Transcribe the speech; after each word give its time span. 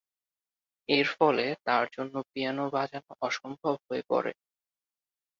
এরফলে 0.89 1.45
তার 1.65 1.85
জন্য 1.95 2.15
পিয়ানো 2.31 2.65
বাজানো 2.73 3.11
অসম্ভব 3.21 3.75
হয়ে 3.87 4.03
পরে। 4.09 4.31